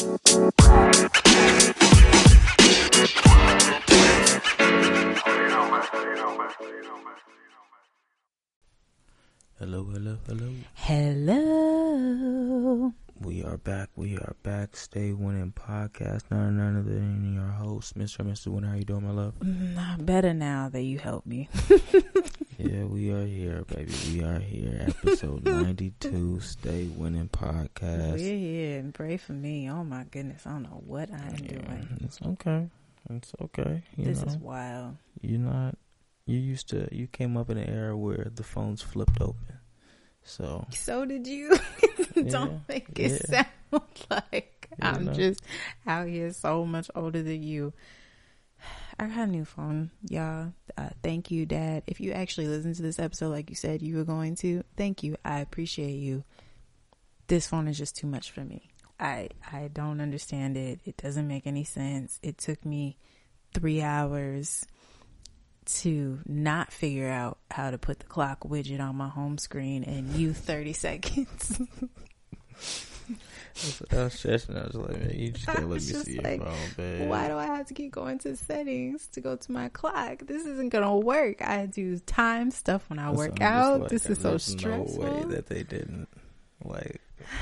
[0.00, 0.16] Hello,
[9.58, 10.54] hello, hello.
[10.72, 11.34] Hello.
[13.20, 13.90] We are back.
[13.94, 14.74] We are back.
[14.74, 16.22] Stay winning podcast.
[16.30, 18.24] None, none other than your host, Mr.
[18.24, 18.46] Mr.
[18.46, 18.68] Winner.
[18.68, 19.34] How you doing, my love?
[19.40, 21.50] Mm, better now that you helped me.
[22.62, 23.92] yeah, we are here, baby.
[24.12, 24.86] We are here.
[24.88, 28.12] Episode 92, Stay Winning Podcast.
[28.12, 29.70] We're here and pray for me.
[29.70, 30.46] Oh my goodness.
[30.46, 31.98] I don't know what I'm Yeah, doing.
[32.02, 32.68] It's okay.
[33.10, 33.82] It's okay.
[33.96, 34.96] You This know, is wild.
[35.22, 35.76] you're not,
[36.26, 39.58] you used to, you came up in an era where the phones flipped open.
[40.22, 41.56] So, So did you.
[42.28, 43.46] Don't make it yeah.
[43.72, 45.12] sound like You I'm know.
[45.12, 45.40] just
[45.86, 47.72] out here so much older than you.
[49.00, 50.52] I got a new phone, y'all.
[50.76, 51.84] Uh, thank you, Dad.
[51.86, 55.02] If you actually listen to this episode like you said you were going to, thank
[55.02, 55.16] you.
[55.24, 56.22] I appreciate you.
[57.26, 58.70] This phone is just too much for me.
[58.98, 60.80] I I don't understand it.
[60.84, 62.18] It doesn't make any sense.
[62.22, 62.98] It took me
[63.54, 64.66] three hours
[65.64, 70.10] to not figure out how to put the clock widget on my home screen and
[70.10, 71.58] you 30 seconds.
[73.92, 74.56] I was stressing.
[74.56, 77.08] I was like, man, you just gotta I let me see your like, phone, babe.
[77.08, 80.20] Why do I have to keep going to settings to go to my clock?
[80.26, 81.42] This isn't gonna work.
[81.42, 83.80] I do time stuff when I So work out.
[83.82, 85.02] like, this uh, is so stressful.
[85.02, 86.08] No way that they didn't
[86.64, 87.00] like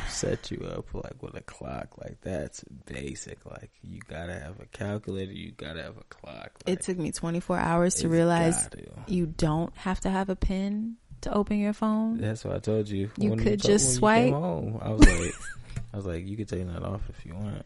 [0.09, 1.99] set you up like with a clock.
[1.99, 3.45] Like that's basic.
[3.47, 5.33] Like you gotta have a calculator.
[5.33, 6.53] You gotta have a clock.
[6.67, 8.69] Like, it took me 24 hours to realize
[9.07, 12.19] you don't have to have a pin to open your phone.
[12.19, 13.11] That's what I told you.
[13.17, 14.33] You when could told- just you came swipe.
[14.33, 14.79] home.
[14.83, 15.35] I was like,
[15.93, 17.65] I was like, you could take that off if you want.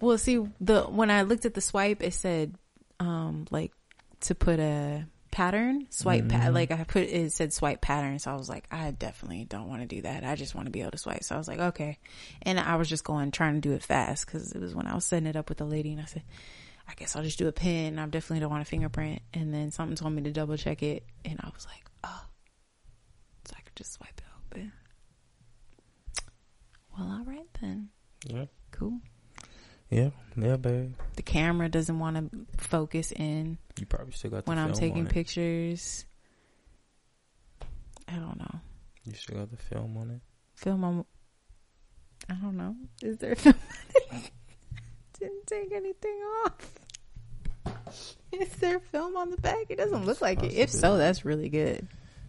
[0.00, 2.54] Well, see, the when I looked at the swipe, it said
[3.00, 3.72] um like
[4.20, 6.52] to put a pattern swipe Mhm.
[6.54, 9.82] like I put it said swipe pattern, so I was like, I definitely don't want
[9.82, 10.24] to do that.
[10.24, 11.22] I just want to be able to swipe.
[11.22, 11.98] So I was like, okay,
[12.42, 14.94] and I was just going trying to do it fast because it was when I
[14.94, 16.22] was setting it up with the lady, and I said.
[16.90, 17.98] I guess I'll just do a pin.
[17.98, 19.20] I definitely don't want a fingerprint.
[19.34, 22.22] And then something told me to double check it, and I was like, oh,
[23.44, 24.24] so I could just swipe it
[24.56, 24.72] open.
[26.98, 27.90] Well, all right then.
[28.26, 28.46] Yeah.
[28.72, 28.98] Cool.
[29.88, 30.10] Yeah.
[30.36, 30.94] Yeah, babe.
[31.14, 35.02] the camera doesn't want to focus in You probably still got the when I'm taking
[35.02, 35.12] on it.
[35.12, 36.04] pictures.
[38.08, 38.60] I don't know.
[39.04, 40.20] You still got the film on it.
[40.56, 41.04] Film on.
[42.28, 42.74] I don't know.
[43.02, 43.54] Is there film?
[44.10, 44.30] on it?
[45.20, 46.72] Didn't take anything off.
[48.32, 49.66] Is there film on the back?
[49.68, 50.52] It doesn't look like it.
[50.52, 51.86] If so, that's really good.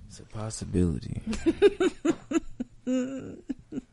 [0.10, 1.22] It's a possibility.
[2.88, 3.36] no,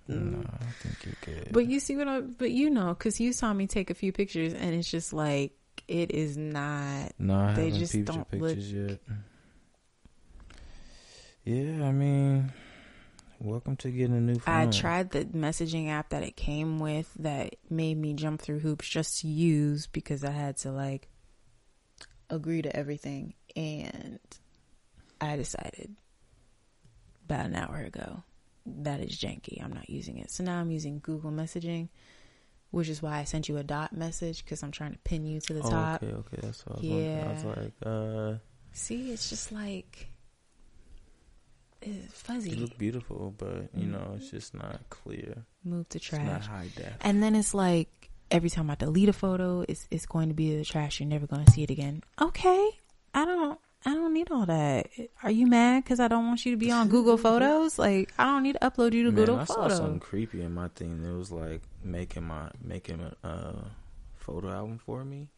[0.09, 1.49] I think you're good.
[1.53, 2.21] But you see what I?
[2.23, 5.53] But you know, because you saw me take a few pictures, and it's just like
[5.89, 7.13] it is not.
[7.19, 8.99] No, I They just don't look- pictures yet.
[11.45, 12.51] Yeah, I mean,
[13.39, 14.55] welcome to getting a new phone.
[14.55, 18.89] I tried the messaging app that it came with that made me jump through hoops
[18.89, 21.09] just to use because I had to like
[22.31, 24.19] agree to everything and
[25.21, 25.95] I decided
[27.27, 28.23] about an hour ago
[28.65, 29.63] that is janky.
[29.63, 30.31] I'm not using it.
[30.31, 31.89] So now I'm using Google messaging,
[32.73, 35.41] which is why I sent you a dot message because I'm trying to pin you
[35.41, 36.03] to the Oh, top.
[36.03, 37.25] okay, okay, that's what I was yeah.
[37.25, 38.39] I was like, uh,
[38.73, 40.09] See, it's just like
[41.83, 42.51] it's fuzzy.
[42.51, 44.17] you look beautiful, but you know, Mm-hmm.
[44.17, 45.45] it's just not clear.
[45.65, 46.93] Move to It's not high def.
[47.03, 50.53] And then it's like every time I delete a photo, it's it's going to be
[50.53, 50.99] in the trash.
[51.01, 52.03] You're never going to see it again.
[52.21, 52.71] Okay,
[53.15, 54.89] I don't I don't need all that.
[55.23, 57.79] Are you mad because I don't want you to be on Google Photos?
[57.79, 60.55] Like I don't need to upload you to Man, Google I saw something creepy in
[60.55, 61.03] my thing.
[61.05, 63.69] It was like making my making a uh,
[64.17, 65.29] photo album for me.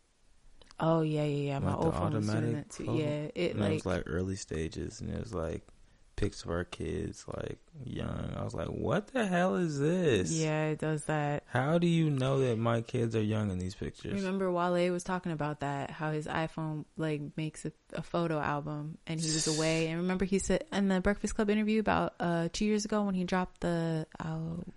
[0.80, 1.58] Oh yeah, yeah, yeah.
[1.58, 2.84] My Like old phone was doing that too.
[2.84, 2.94] photo?
[2.94, 5.62] Yeah, it and it like, was like early stages, and it was like
[6.18, 8.34] pics of our kids, like young.
[8.36, 10.32] I was like, "What the hell is this?
[10.32, 11.44] yeah, it does that.
[11.46, 14.14] How do you know that my kids are young in these pictures?
[14.14, 18.98] Remember Wale was talking about that, how his iPhone like makes a, a photo album
[19.06, 19.86] and he was away.
[19.86, 23.14] And remember he said in the Breakfast Club interview about uh two years ago when
[23.14, 24.72] he dropped the album.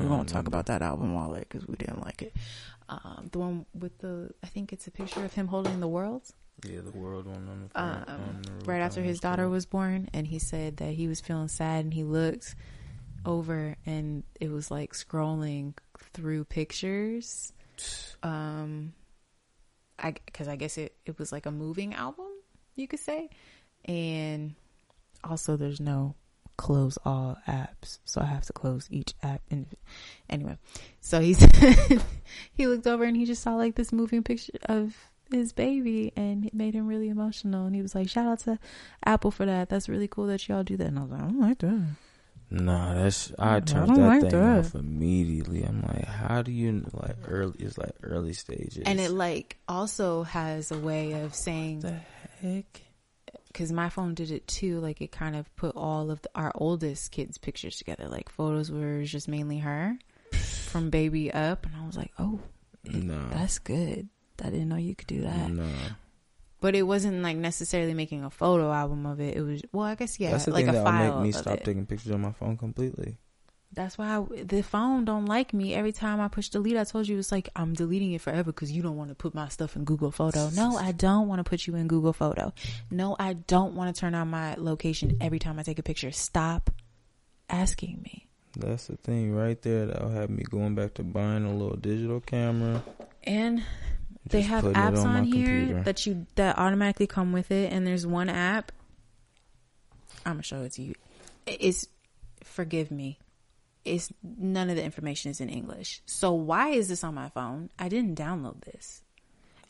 [0.00, 2.34] we won't talk about that album Wale because we didn't like it.
[2.88, 6.24] Um, the one with the I think it's a picture of him holding the world
[6.64, 10.08] Yeah, the world on the front, um, on the right after his daughter was born,
[10.12, 12.54] and he said that he was feeling sad and he looked
[13.24, 15.74] over and it was like scrolling
[16.14, 17.52] through pictures.
[18.22, 18.92] um
[19.98, 22.26] i because i guess it it was like a moving album
[22.76, 23.28] you could say.
[23.84, 24.54] And
[25.22, 26.14] also there's no
[26.56, 29.66] close all apps so i have to close each app and
[30.28, 30.58] anyway.
[31.00, 32.02] So he said
[32.52, 34.94] he looked over and he just saw like this moving picture of
[35.30, 38.58] his baby and it made him really emotional and he was like shout out to
[39.04, 41.24] apple for that that's really cool that y'all do that and i was like i
[41.24, 41.86] don't like that
[42.52, 44.58] Nah, that's I I turned don't that like thing that.
[44.66, 45.62] off immediately.
[45.62, 47.54] I'm like, how do you like early?
[47.60, 48.82] It's like early stages.
[48.86, 52.00] And it like also has a way of saying the
[52.42, 52.82] heck?
[53.52, 54.80] because my phone did it too.
[54.80, 58.08] Like it kind of put all of the, our oldest kids' pictures together.
[58.08, 59.96] Like photos were just mainly her
[60.32, 62.40] from baby up, and I was like, oh,
[62.84, 64.08] No, that's good.
[64.42, 65.50] I didn't know you could do that.
[65.50, 65.68] no.
[66.60, 69.34] But it wasn't like necessarily making a photo album of it.
[69.36, 71.28] It was well, I guess yeah, that's the like thing a that'll file make me
[71.30, 71.64] of stop it.
[71.64, 73.16] taking pictures on my phone completely.
[73.72, 75.74] That's why I, the phone don't like me.
[75.74, 78.70] Every time I push delete, I told you it's like I'm deleting it forever because
[78.72, 80.50] you don't want to put my stuff in Google Photo.
[80.50, 82.52] No, I don't want to put you in Google Photo.
[82.90, 86.10] No, I don't want to turn on my location every time I take a picture.
[86.10, 86.70] Stop
[87.48, 88.26] asking me.
[88.56, 92.20] That's the thing right there that'll have me going back to buying a little digital
[92.20, 92.82] camera.
[93.22, 93.62] And
[94.30, 95.82] they have apps on on, here computer.
[95.84, 97.72] that you that automatically come with it.
[97.72, 98.72] And there's one app.
[100.26, 100.94] I'm gonna show it to you.
[101.46, 101.86] It's
[102.44, 103.18] forgive me.
[103.84, 106.02] It's none of the information is in English.
[106.06, 107.70] So why is this on my phone?
[107.78, 109.02] I didn't download this.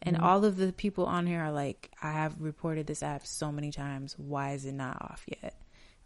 [0.03, 0.25] And Mm-hmm.
[0.25, 3.71] all of the people on here are like, I have reported this app so many
[3.71, 4.15] times.
[4.19, 5.55] Why is it not off yet?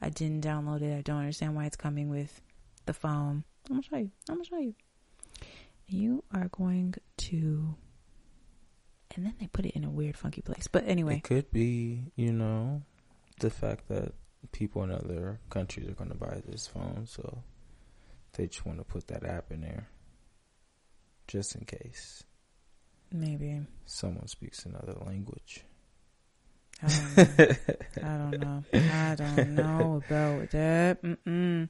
[0.02, 0.96] I didn't download it.
[0.98, 2.42] I don't understand why it's coming with
[2.86, 3.44] the phone.
[3.70, 4.10] I'm gonna show you.
[4.28, 4.74] I'm gonna show you.
[5.86, 7.74] You are going to,
[9.14, 10.68] and then they put it in a weird, funky place.
[10.70, 12.82] But anyway, It could be, you know,
[13.40, 14.12] the fact that
[14.52, 17.42] people in other countries are going to buy this phone, so
[18.36, 19.88] they just want to put that app in there,
[21.28, 22.24] just in case
[23.12, 25.62] maybe someone speaks another language.
[26.82, 27.54] I don't know.
[28.02, 28.64] I don't know.
[28.72, 31.02] I don't know about that.
[31.02, 31.68] Mm-mm.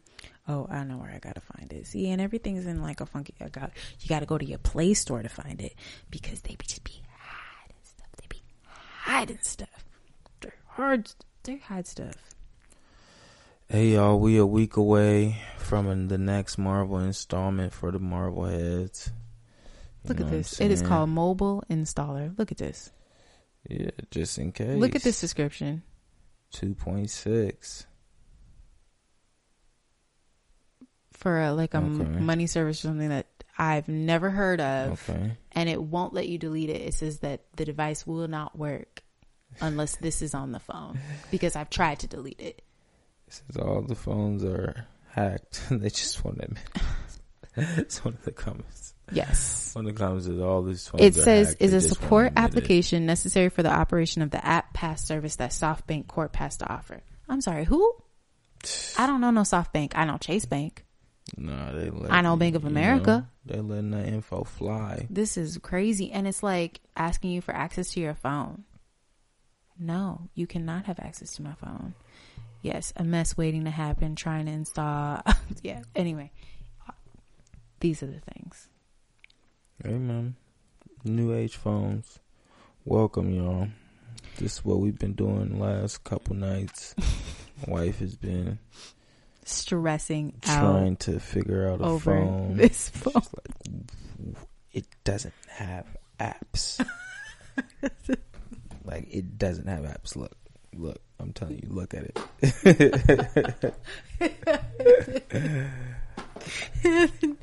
[0.48, 1.86] Oh, I know where I gotta find it.
[1.86, 3.34] See, and everything's in like a funky.
[3.40, 3.70] I got
[4.00, 4.08] you.
[4.08, 5.74] Got to go to your Play Store to find it
[6.10, 8.08] because they be just be hiding stuff.
[8.20, 8.42] They be
[9.04, 9.84] hiding stuff.
[10.40, 11.10] They're hard.
[11.42, 12.14] They hide stuff.
[13.68, 19.10] Hey y'all, we a week away from the next Marvel installment for the Marvel heads.
[20.04, 20.60] You Look at this.
[20.60, 22.36] It is called Mobile Installer.
[22.38, 22.90] Look at this.
[23.68, 24.76] Yeah, just in case.
[24.76, 25.82] Look at this description.
[26.50, 27.86] Two point six.
[31.12, 32.20] for a, like a Okay.
[32.20, 35.36] money service or something that I've never heard of, Okay.
[35.52, 36.80] and it won't let you delete it.
[36.82, 39.02] It says that the device will not work
[39.60, 40.98] unless this is on the phone
[41.30, 42.62] because I've tried to delete it.
[43.28, 45.62] It says all the phones are hacked.
[45.70, 46.56] they just want to.
[47.56, 48.94] it's one of the comments.
[49.12, 49.70] Yes.
[49.74, 51.04] One of the comments is all these phones.
[51.04, 51.62] It says hacked.
[51.62, 55.36] is a support admit it." application necessary for the operation of the App Pass service
[55.36, 57.00] that SoftBank Corp has to offer.
[57.28, 57.94] I'm sorry, who?
[58.98, 59.92] I don't know no SoftBank.
[59.94, 60.84] I know Chase Bank.
[61.36, 63.26] Nah, they let I know Bank of you America.
[63.46, 65.06] know, they letting that info fly.
[65.10, 66.12] This is crazy.
[66.12, 68.64] And it's like asking you for access to your phone.
[69.78, 71.94] No, you cannot have access to my phone.
[72.62, 75.22] Yes, a mess waiting to happen, trying to install.
[75.62, 76.30] yeah, anyway,
[77.80, 78.68] these are the things.
[79.82, 80.36] Hey man,
[81.04, 82.20] new age phones.
[82.84, 83.68] Welcome y'all.
[84.38, 86.94] This is what we've been doing the last couple nights.
[87.66, 88.58] My wife has been
[89.46, 92.56] Stressing out trying to figure out a over phone.
[92.60, 93.12] this phone.
[93.14, 93.24] Like,
[94.72, 95.86] it doesn't have
[96.18, 96.84] apps.
[98.84, 100.16] like it doesn't have apps.
[100.16, 100.36] Look,
[100.74, 101.00] look.
[101.20, 102.18] I'm telling you, look at it.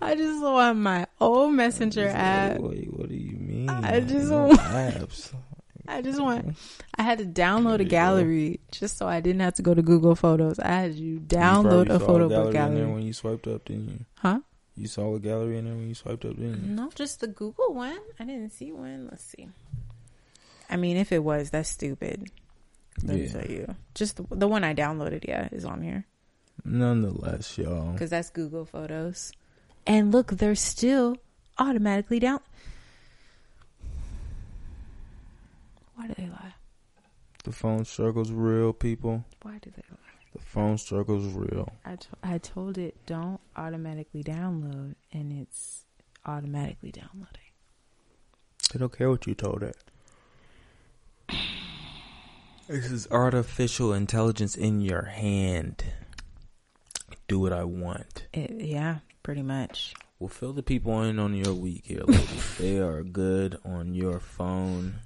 [0.00, 2.58] I just want my old messenger like, app.
[2.58, 3.68] What, what do you mean?
[3.68, 5.34] I just want- apps.
[5.96, 6.56] I just want.
[6.96, 10.14] I had to download a gallery just so I didn't have to go to Google
[10.14, 10.58] Photos.
[10.58, 12.92] I had you You download probably a photo gallery book in there gallery.
[12.94, 14.04] when you swiped up, didn't you?
[14.18, 14.40] Huh?
[14.76, 16.74] You saw a gallery in there when you swiped up, didn't you?
[16.74, 17.98] No, just the Google one.
[18.20, 19.08] I didn't see one.
[19.10, 19.48] Let's see.
[20.68, 22.30] I mean, if it was, that's stupid.
[23.02, 23.74] Let me tell you.
[23.94, 26.04] Just the, the one I downloaded, yeah, is on here
[26.64, 27.92] Nonetheless, y'all.
[27.92, 29.32] because that's Google Photos.
[29.86, 31.16] And look, they're still
[31.58, 32.40] automatically down.
[35.94, 36.54] Why do they lie?
[37.46, 39.24] The phone struggle's real, people.
[39.42, 39.98] Why do they lie?
[40.32, 41.72] The phone struggle's real.
[41.84, 45.84] I, t- I told it don't automatically download, and it's
[46.24, 47.52] automatically downloading.
[48.74, 49.76] I don't care what you told it.
[52.66, 55.84] This is artificial intelligence in your hand.
[57.28, 58.26] Do what I want.
[58.32, 59.94] It, yeah, pretty much.
[60.18, 62.56] We'll fill the people in on your week here, ladies.
[62.58, 64.96] they are good on your phone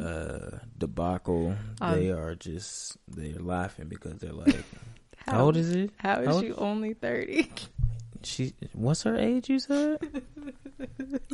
[0.00, 1.56] uh debacle.
[1.80, 4.64] Um, they are just they're laughing because they're like
[5.26, 5.90] How old is it?
[5.98, 7.50] How is How she only thirty?
[8.24, 9.98] She what's her age you said?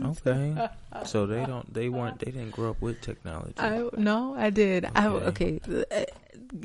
[0.03, 0.69] Okay.
[1.05, 3.53] So they don't they weren't they didn't grow up with technology.
[3.59, 4.89] I no, I did.
[4.95, 5.61] I Okay.
[5.69, 5.85] okay.
[5.91, 6.05] uh,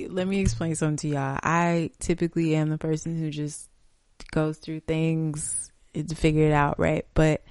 [0.08, 1.40] let me explain something to y'all.
[1.44, 3.70] I typically am the person who just
[4.32, 7.06] goes through things to figure it out, right?
[7.14, 7.44] But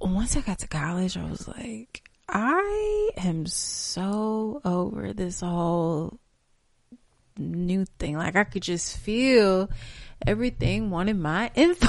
[0.00, 6.18] once I got to college, I was like, I am so over this whole
[7.38, 8.16] new thing.
[8.16, 9.70] Like I could just feel
[10.26, 11.86] everything wanted my info.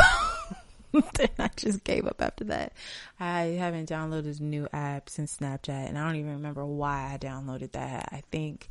[1.16, 2.74] then I just gave up after that.
[3.20, 7.72] I haven't downloaded new apps since Snapchat, and I don't even remember why I downloaded
[7.74, 8.10] that.
[8.12, 8.70] I think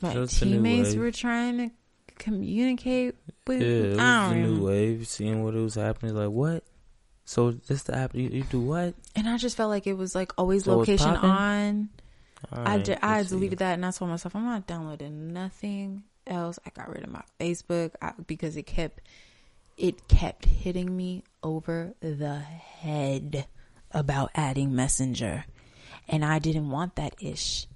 [0.00, 1.70] my a new teammates were trying to
[2.18, 3.14] communicate
[3.46, 3.60] with.
[3.62, 5.06] Yeah, it was I a don't new even- wave.
[5.08, 6.64] Seeing what was happening, like what?
[7.32, 8.92] So this the app you, you do what?
[9.16, 11.88] And I just felt like it was like always So location on.
[12.52, 13.36] I, de- I let's see.
[13.36, 16.58] deleted that and I told myself I'm not downloading nothing else.
[16.66, 19.00] I got rid of my Facebook I, because it kept
[19.78, 23.46] it kept hitting me over the head
[23.92, 25.46] about adding Messenger,
[26.10, 27.66] and I didn't want that ish.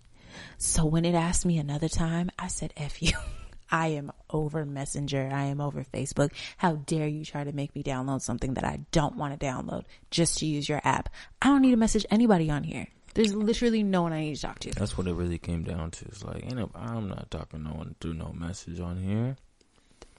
[0.58, 3.12] So when it asked me another time, I said, "F you."
[3.70, 5.30] I am over Messenger.
[5.32, 6.32] I am over Facebook.
[6.56, 9.84] How dare you try to make me download something that I don't want to download
[10.10, 11.08] just to use your app?
[11.42, 12.86] I don't need to message anybody on here.
[13.14, 14.70] There's literally no one I need to talk to.
[14.72, 16.04] That's what it really came down to.
[16.04, 19.36] It's like, ain't I'm not talking to no one through no message on here.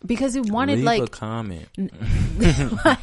[0.05, 1.67] Because it wanted Leave like a comment.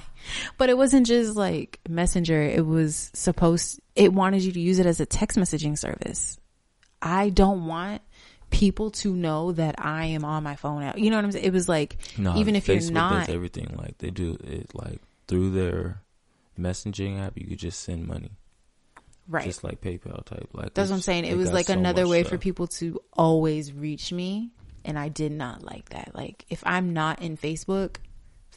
[0.59, 4.87] but it wasn't just like messenger it was supposed it wanted you to use it
[4.87, 6.39] as a text messaging service
[7.03, 8.03] i don't want
[8.55, 11.45] people to know that i am on my phone out you know what i'm saying?
[11.45, 13.75] It was like No, even if Facebook you're not does everything.
[13.77, 16.03] Like they do it like through their
[16.59, 17.37] messaging app.
[17.37, 18.33] You could just send money,
[19.29, 19.45] right.
[19.45, 20.49] Just like PayPal type.
[20.53, 21.25] Like that's what i'm saying.
[21.25, 24.51] It was like so another way for people to always reach me
[24.85, 26.13] and i did not like that.
[26.15, 27.97] Like if i'm not in facebook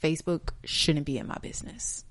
[0.02, 2.06] facebook shouldn't be in my business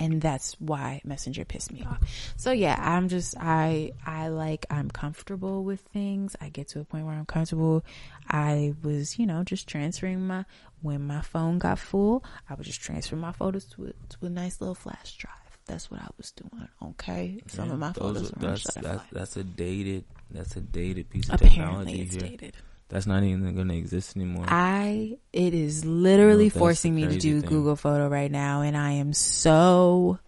[0.00, 1.98] and that's why messenger pissed me off.
[2.02, 2.06] Ah.
[2.36, 6.34] So yeah i'm just i i like i'm comfortable with things.
[6.40, 7.84] I get to a point where i'm comfortable.
[8.28, 10.44] I was you know just transferring my
[10.82, 14.30] when my phone got full i would just transfer my photos to a, to a
[14.30, 15.34] nice little flash drive.
[15.66, 17.40] That's what i was doing okay?
[17.46, 20.60] Some Yeah, of my photos are- were on that's that's that's a dated that's a
[20.60, 22.30] dated piece of apparently technology it's here.
[22.30, 22.56] dated
[22.90, 24.44] That's not even going to exist anymore.
[24.48, 27.48] I it is literally No, that's forcing me to do thing.
[27.48, 30.18] Google Photo right now, and I am so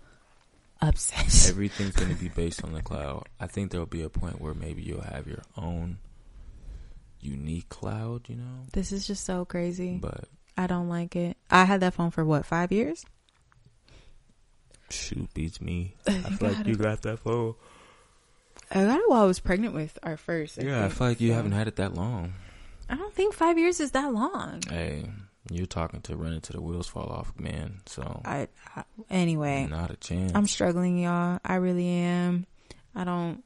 [0.80, 1.24] upset.
[1.50, 3.28] Everything's going to be based on the cloud.
[3.40, 5.98] I think there'll be a point where maybe you'll have your own
[7.20, 8.62] unique cloud, you know.
[8.72, 9.98] this is just so crazy.
[10.00, 10.24] But
[10.56, 11.36] I don't like it.
[11.50, 13.04] I had that phone for what five years?
[14.90, 15.94] shoot, beats me.
[16.06, 17.54] I feel like you got that phone.
[18.70, 20.58] I got it while I was pregnant with our first.
[20.58, 22.34] I Yeah, I feel like you So, haven't had it that long.
[22.88, 24.62] I don't think five years is that long.
[24.68, 25.08] Hey,
[25.50, 27.80] you're talking to running to the wheels fall off, man.
[27.86, 29.66] So I, I anyway.
[29.68, 30.32] not a chance.
[30.34, 31.40] I'm struggling, y'all.
[31.44, 32.46] I really am.
[32.94, 33.42] I don't.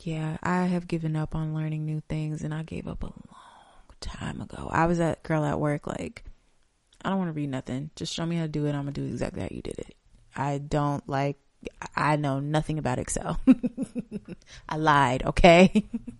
[0.00, 3.14] Yeah, I have given up on learning new things, and I gave up a long
[4.00, 4.68] time ago.
[4.70, 6.24] I was that girl at work, like,
[7.04, 7.90] I don't want to read nothing.
[7.96, 8.70] Just show me how to do it.
[8.70, 9.94] I'm gonna do exactly how you did it.
[10.34, 11.38] I don't like.
[11.96, 13.40] I know nothing about Excel.
[14.68, 15.24] I lied.
[15.24, 15.84] Okay.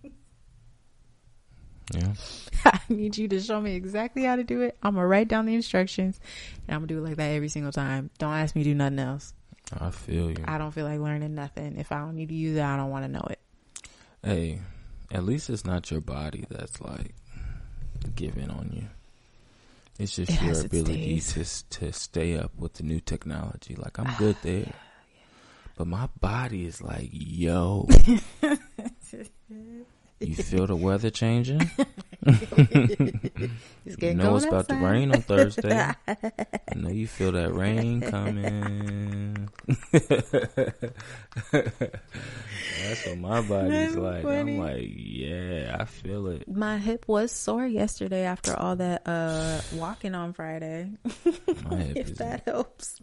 [1.93, 2.13] yeah.
[2.65, 4.77] I need you to show me exactly how to do it.
[4.83, 6.19] I'm gonna write down the instructions,
[6.67, 8.09] and I'm gonna do it like that every single time.
[8.17, 9.33] Don't ask me to do nothing else.
[9.79, 10.43] I feel you.
[10.45, 11.77] I don't feel like learning nothing.
[11.77, 13.39] If I don't need to use it, I don't want to know it.
[14.23, 14.61] Hey,
[15.11, 17.13] at least it's not your body that's like
[18.15, 18.87] giving on you.
[19.99, 23.75] It's just It your ability to to stay up with the new technology.
[23.75, 24.71] Like I'm ah, good there,
[25.75, 27.87] but my body is like, yo.
[30.19, 31.61] you feel the weather changing?
[33.85, 35.71] It's You know it's about to rain on Thursday.
[36.07, 39.47] I know you feel that rain coming.
[41.51, 44.23] That's what my body's That's like.
[44.23, 44.55] funny.
[44.55, 46.47] I'm like, yeah, I feel it.
[46.53, 50.91] My hip was sore yesterday after all that uh walking on Friday.
[51.69, 52.99] My hip if that helps.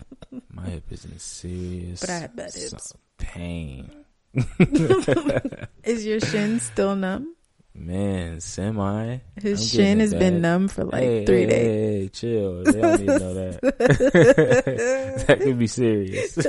[0.52, 2.94] my hip is in serious But I have bad so- hips.
[3.18, 4.03] pain.
[5.84, 7.34] Is your shin still numb?
[7.76, 9.18] Man, semi.
[9.40, 11.66] His I'm shin has been numb for like hey, three hey, days.
[11.66, 12.62] Hey, chill.
[12.64, 13.60] They don't need to know that.
[15.26, 16.38] that could be serious.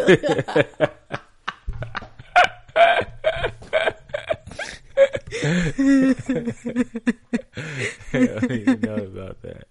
[8.14, 9.66] I don't even know about that.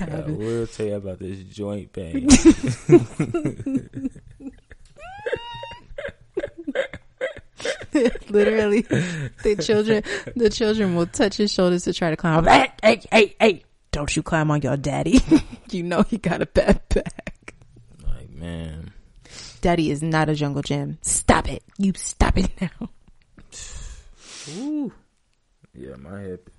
[0.00, 2.28] I will tell you about this joint pain.
[8.28, 10.02] Literally, the children,
[10.36, 12.44] the children will touch his shoulders to try to climb.
[12.44, 13.64] Hey, hey, hey, hey!
[13.92, 15.20] Don't you climb on your daddy?
[15.70, 17.54] you know he got a bad back.
[18.06, 18.92] like, man.
[19.60, 20.98] Daddy is not a jungle gym.
[21.02, 21.62] Stop it!
[21.78, 22.88] You stop it now.
[24.56, 24.92] Ooh.
[25.74, 26.50] Yeah, my hip,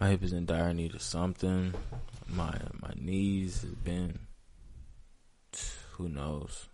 [0.00, 1.74] my hip is in dire need of something.
[2.28, 4.20] My my knees have been.
[5.92, 6.68] Who knows?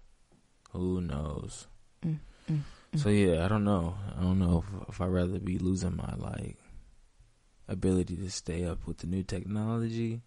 [0.73, 1.67] Who knows?
[2.05, 2.19] Mm,
[2.51, 2.61] mm,
[2.95, 3.01] Mm.
[3.01, 3.97] So yeah, I don't know.
[4.17, 6.57] I don't know if, if I'd rather be losing my like
[7.69, 10.23] ability to stay up with the new technology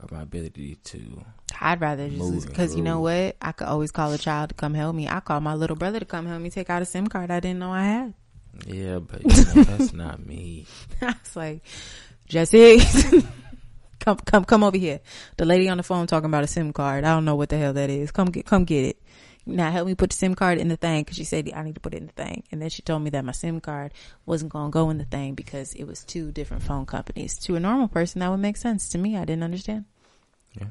[0.00, 1.24] or my ability to
[1.60, 3.36] I'd rather just Moving because you know what?
[3.42, 5.08] I could always call a child to come help me.
[5.08, 7.40] I called my little brother to come help me take out a SIM card I
[7.40, 8.14] didn't know I had.
[8.66, 10.66] yeah, but you know, that's not me.
[11.02, 11.62] I was like,
[12.28, 12.80] Jesse,
[14.00, 15.00] come come come over here.
[15.36, 17.04] The lady on the phone talking about a SIM card.
[17.04, 18.10] I don't know what the hell that is.
[18.12, 19.02] Come get come get it.
[19.48, 21.74] Now help me put the SIM card in the thing because she said I need
[21.74, 23.94] to put it in the thing, and then she told me that my SIM card
[24.26, 27.38] wasn't gonna go in the thing because it was two different phone companies.
[27.40, 28.88] To a normal person, that would make sense.
[28.90, 29.86] To me, I didn't understand.
[30.60, 30.66] Yeah.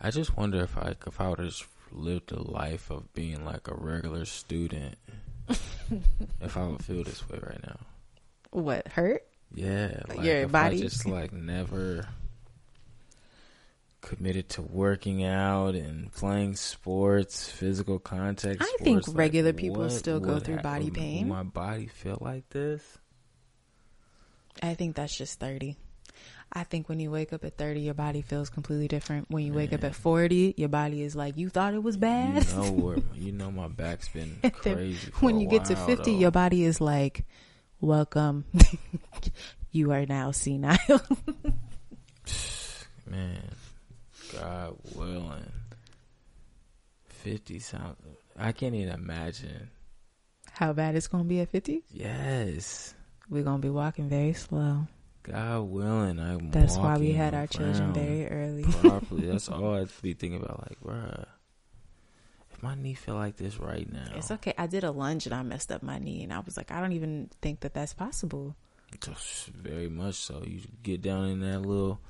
[0.00, 3.44] I just wonder if I if I would have just lived a life of being
[3.44, 4.96] like a regular student,
[5.48, 7.78] if I would feel this way right now.
[8.50, 9.24] What hurt?
[9.52, 10.78] Yeah, Like your body?
[10.78, 12.06] I just like never
[14.04, 18.60] committed to working out and playing sports, physical contact.
[18.60, 21.26] I think sports, like, regular people still go through body pain.
[21.28, 22.82] My body feel like this.
[24.62, 25.76] I think that's just 30.
[26.52, 29.28] I think when you wake up at 30, your body feels completely different.
[29.30, 32.46] When you wake up at 40, your body is like, you thought it was bad.
[32.46, 35.10] You know where you know my back's been crazy.
[35.20, 36.18] When you get to 50, though.
[36.18, 37.24] your body is like,
[37.80, 38.44] welcome.
[39.72, 40.78] you are now senile.
[43.10, 43.42] man,
[44.32, 45.52] God willing,
[47.06, 47.96] fifty sounds.
[48.36, 49.70] I can't even imagine.
[50.52, 51.82] How bad it's going to be at 50?
[51.90, 52.94] Yes,
[53.28, 54.86] We're going to be walking very slow.
[55.24, 56.50] God willing, I'm.
[56.50, 58.62] That's why we had our children very early.
[58.64, 59.26] properly.
[59.26, 60.60] That's all I'd be thinking about.
[60.68, 61.24] Like, bruh,
[62.52, 64.52] if my knee feel like this right now, It's okay.
[64.58, 66.80] I did a lunge and I messed up my knee, and I was like, I
[66.80, 68.54] don't even think that that's possible.
[69.00, 70.42] Just very much so.
[70.46, 72.00] You get down in that little,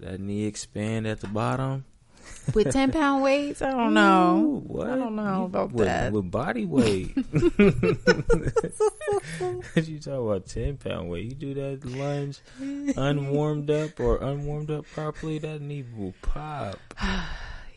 [0.00, 1.84] that knee expand at the bottom.
[2.54, 4.64] With 10 pound weights, I don't know.
[4.70, 4.82] Ooh?
[4.82, 6.12] I don't know about with, that.
[6.12, 7.16] With body weight.
[9.76, 11.24] you talk about ten pound weight.
[11.24, 12.40] You do that lunge
[12.96, 16.78] unwarmed up or unwarmed up properly, that knee will pop.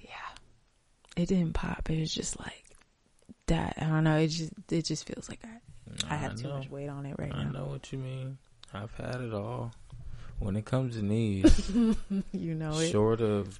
[0.03, 1.89] Yeah, it didn't pop.
[1.89, 2.63] It was just like
[3.47, 3.75] that.
[3.79, 4.17] I don't know.
[4.17, 5.59] It just it just feels like I
[6.13, 7.49] I have too much weight on it right I now.
[7.49, 8.37] I know what you mean.
[8.73, 9.71] I've had it all.
[10.43, 11.69] When it comes to knees,
[12.33, 12.89] You know it.
[12.91, 13.59] short of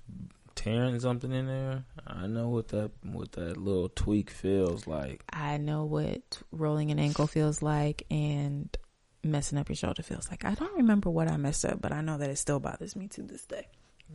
[0.55, 5.23] tearing something in there, I know what that what that little tweak feels like.
[5.31, 8.75] I know what rolling an ankle feels like and
[9.23, 10.43] messing up your shoulder feels like.
[10.43, 13.07] I don't remember what I messed up, but I know that it still bothers me
[13.09, 13.67] to this day.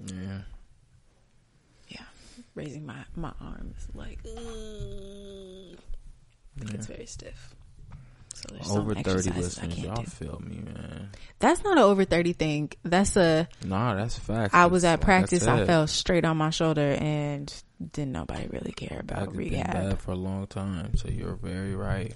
[0.06, 0.42] Yeah.
[1.88, 2.04] Yeah.
[2.54, 5.78] Raising my my arms like ugh.
[6.56, 6.74] yeah.
[6.74, 7.54] it's very stiff.
[8.62, 10.04] So Over thirty I listeners, y'all do.
[10.10, 11.10] feel me, man.
[11.38, 12.70] That's not an over thirty thing.
[12.84, 14.54] That's a Nah, that's fact.
[14.54, 15.46] I was at like practice.
[15.46, 17.52] I, said, fell straight on my shoulder and
[17.92, 19.98] didn't nobody really care about rehab.
[20.00, 22.12] for a long time, so you're very right.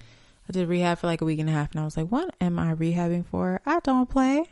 [0.48, 2.34] I did rehab for like a week and a half, and I was like, "What
[2.40, 3.60] am I rehabbing for?
[3.64, 4.44] I don't play."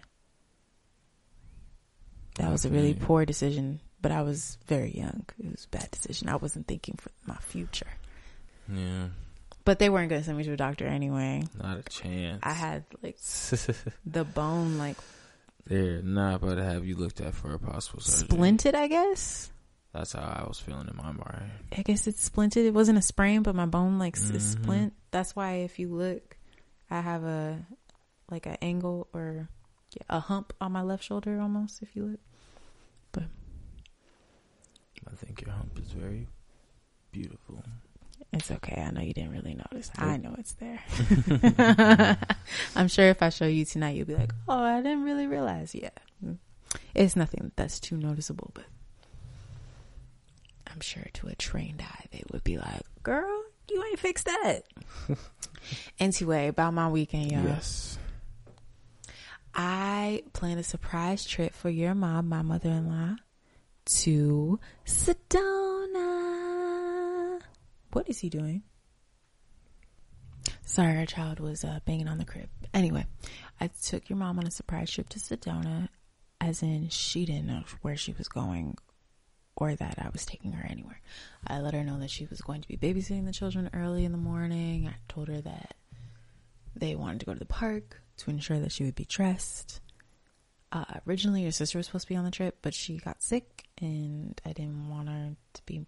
[2.36, 5.24] That was a really poor decision, but I was very young.
[5.38, 6.28] It was a bad decision.
[6.28, 7.88] I wasn't thinking for my future.
[8.72, 9.08] Yeah,
[9.64, 11.42] But they weren't going to send me to a doctor anyway.
[11.56, 12.40] not a chance.
[12.42, 13.18] I had like
[14.06, 14.96] the bone like
[15.66, 18.28] They're not about to have you looked at for a possible surgery.
[18.38, 18.74] splinted.
[18.74, 19.52] I guess.
[19.92, 21.50] That's how I was feeling in my mind.
[21.76, 22.64] I guess it's splinted.
[22.64, 24.40] It wasn't a sprain, but my bone like Mhm.
[24.40, 24.92] splint.
[25.10, 26.36] That's why if you look,
[26.90, 27.66] I have a
[28.30, 29.48] like an angle or
[30.08, 31.82] a hump on my left shoulder almost.
[31.82, 32.20] If you look,
[33.12, 33.24] but
[35.10, 36.28] I think your hump is very
[37.12, 37.62] beautiful.
[38.32, 38.80] It's okay.
[38.86, 39.90] I know you didn't really notice.
[39.98, 40.80] I know it's there.
[42.76, 45.74] I'm sure if I show you tonight, you'll be like, "Oh, I didn't really realize."
[45.74, 45.90] Yeah,
[46.24, 46.38] Mm.
[46.94, 48.64] it's nothing that's too noticeable, but
[50.72, 54.60] I'm sure to a trained eye, they would be like, "Girl, you ain't fixed that."
[55.98, 57.44] anyway, about my weekend, y'all.
[57.44, 57.98] Yes.
[59.52, 63.16] I plan a surprise trip for your mom, my mother in law,
[64.02, 66.29] to Sedona.
[67.92, 68.62] What is he doing?
[70.62, 72.48] Sorry, our child was uh, banging on the crib.
[72.72, 73.06] Anyway,
[73.60, 75.88] I took your mom on a surprise trip to Sedona,
[76.40, 78.76] as in she didn't know where she was going
[79.56, 81.00] or that I was taking her anywhere.
[81.46, 84.12] I let her know that she was going to be babysitting the children early in
[84.12, 84.88] the morning.
[84.88, 85.74] I told her that
[86.74, 89.80] they wanted to go to the park to ensure that she would be dressed.
[90.72, 93.66] Uh, originally, your sister was supposed to be on the trip, but she got sick,
[93.80, 95.84] and I didn't want her to be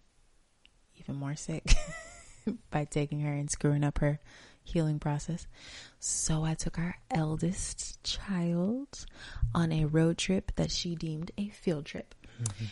[0.96, 1.74] even more sick
[2.70, 4.20] by taking her and screwing up her
[4.64, 5.46] healing process.
[5.98, 9.07] So I took our eldest child
[9.55, 12.14] on a road trip that she deemed a field trip.
[12.42, 12.64] Mm-hmm.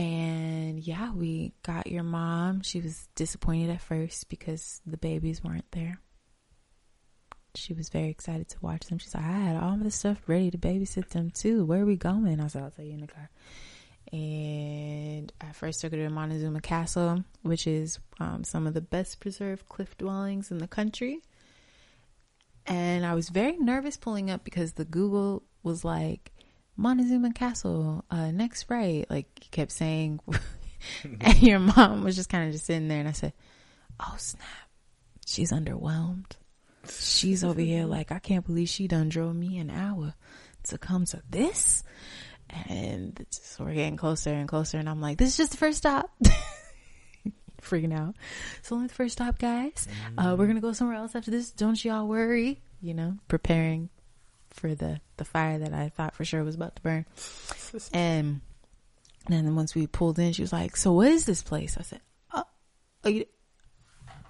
[0.00, 2.62] And yeah, we got your mom.
[2.62, 6.00] She was disappointed at first because the babies weren't there.
[7.54, 8.98] She was very excited to watch them.
[8.98, 11.64] She's like, I had all the stuff ready to babysit them too.
[11.64, 12.40] Where are we going?
[12.40, 13.30] I said, I'll tell you in the car.
[14.12, 19.20] And I first took her to Montezuma Castle, which is um, some of the best
[19.20, 21.20] preserved cliff dwellings in the country.
[22.66, 26.32] And I was very nervous pulling up because the Google was like,
[26.76, 29.04] Montezuma Castle, uh, next right.
[29.10, 30.20] Like, he kept saying,
[31.20, 33.00] and your mom was just kind of just sitting there.
[33.00, 33.32] And I said,
[34.00, 34.46] Oh, snap.
[35.26, 36.32] She's underwhelmed.
[36.88, 40.14] She's over here like, I can't believe she done drove me an hour
[40.64, 41.82] to come to this.
[42.68, 43.26] And
[43.58, 44.78] we're getting closer and closer.
[44.78, 46.10] And I'm like, this is just the first stop.
[47.62, 48.14] Freaking out.
[48.58, 49.88] It's only the first stop, guys.
[50.16, 51.50] Uh, we're going to go somewhere else after this.
[51.50, 52.60] Don't y'all worry.
[52.80, 53.90] You know, preparing
[54.50, 57.06] for the, the fire that I thought for sure was about to burn.
[59.30, 61.76] And then once we pulled in, she was like, so what is this place?
[61.76, 62.00] I said,
[62.32, 62.44] oh,
[63.04, 63.26] are you,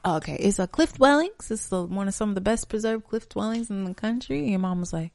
[0.04, 1.50] okay, it's a cliff dwellings.
[1.52, 4.40] It's the, one of some of the best preserved cliff dwellings in the country.
[4.40, 5.12] And your mom was like,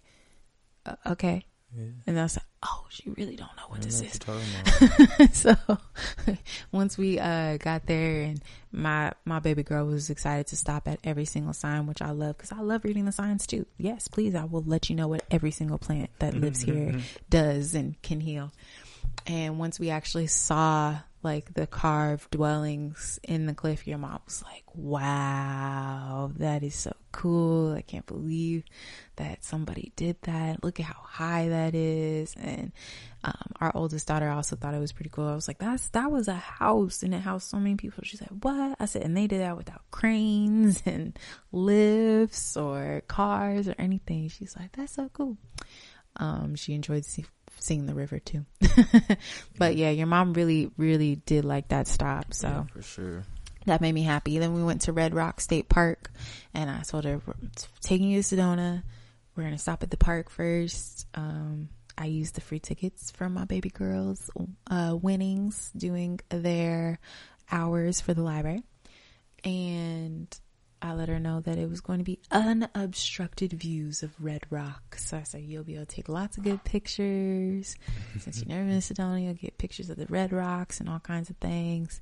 [0.86, 1.46] uh, okay.
[1.76, 1.86] Yeah.
[2.08, 4.20] And I was like, oh, she really don't know what this is.
[4.26, 5.34] what you're talking about.
[5.34, 5.56] so
[6.72, 11.00] once we uh got there and my my baby girl was excited to stop at
[11.04, 14.36] every single sign which i love because i love reading the signs too yes please
[14.36, 18.20] i will let you know what every single plant that lives here does and can
[18.20, 18.52] heal
[19.28, 24.44] and once we actually saw like the carved dwellings in the cliff your mom was
[24.44, 27.74] like wow that is so cool.
[27.74, 28.66] I can't believe
[29.16, 30.62] that somebody did that.
[30.64, 32.36] Look at how high that is.
[32.38, 32.74] And
[33.24, 35.28] um, our oldest daughter also thought it was pretty cool.
[35.28, 38.20] I was like that's that was a house and it housed so many people she's
[38.20, 38.76] like what?
[38.80, 41.18] I said and they did that without cranes and
[41.54, 44.28] lifts or cars or anything.
[44.28, 45.38] She's like that's so cool.
[46.18, 47.06] Um, she enjoyed
[47.60, 48.46] seeing the river too
[49.58, 53.24] but yeah your mom really really did like that stop so Yeah, for sure.
[53.66, 54.38] that made me happy.
[54.40, 56.12] Then we went to Red Rock State Park,
[56.54, 57.22] and I told her,
[57.82, 58.84] taking you to Sedona.
[59.36, 61.08] We're gonna stop at the park first.
[61.16, 64.30] Um, I used the free tickets from my baby girls'
[64.70, 67.00] uh, winnings, doing their
[67.50, 68.64] hours for the library,
[69.46, 70.28] and
[70.84, 74.98] I let her know that it was going to be unobstructed views of Red Rock.
[74.98, 77.76] So I said, "You'll be able to take lots of good pictures.
[78.20, 81.00] Since you've never been to Sedona, you'll get pictures of the Red Rocks and all
[81.00, 82.02] kinds of things."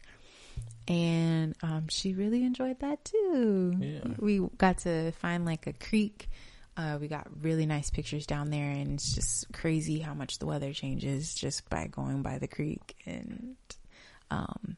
[0.87, 3.75] and um, she really enjoyed that too.
[3.79, 4.13] Yeah.
[4.17, 6.29] We got to find like a creek.
[6.75, 10.45] Uh, we got really nice pictures down there, and it's just crazy how much the
[10.45, 13.55] weather changes just by going by the creek and
[14.31, 14.77] um,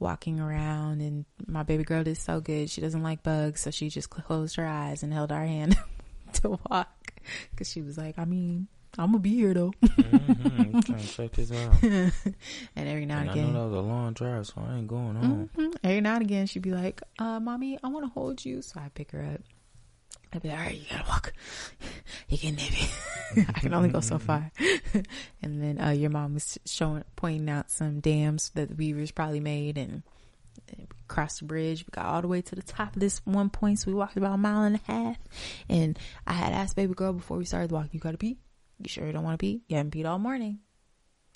[0.00, 1.00] walking around.
[1.00, 2.68] And my baby girl did so good.
[2.70, 5.76] She doesn't like bugs, so she just closed her eyes and held our hand
[6.42, 7.12] to walk
[7.50, 8.66] because she was like, "I mean,
[8.98, 11.82] I'm gonna be here though." hmm Trying to check this out.
[11.82, 12.12] and
[12.76, 14.88] every now and And I know again, that was a long drive, so I ain't
[14.88, 15.50] going home.
[15.54, 18.62] hmm Every now and again, she'd be like, uh, "Mommy, I want to hold you."
[18.62, 19.40] So I pick her up.
[20.32, 21.32] I'd be like, "All right, you gotta walk.
[22.28, 22.88] You can maybe.
[23.48, 24.50] I can only go so far."
[25.42, 29.40] and then uh, your mom was showing, pointing out some dams that the beavers probably
[29.40, 30.02] made, and,
[30.68, 31.84] and crossed the bridge.
[31.84, 34.16] We got all the way to the top of this one point, so we walked
[34.16, 35.18] about a mile and a half.
[35.68, 38.38] And I had asked baby girl before we started walking, "You gotta pee?
[38.78, 39.62] You sure you don't want to pee?
[39.68, 40.60] You haven't peed all morning.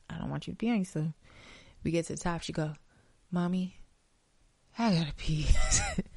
[0.09, 1.09] I don't want you to pee on yourself."
[1.83, 2.43] We get to the top.
[2.43, 2.75] She go,
[3.31, 3.77] "Mommy."
[4.79, 5.47] I gotta pee.